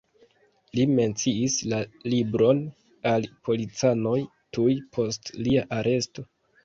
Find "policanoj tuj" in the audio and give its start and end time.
3.49-4.69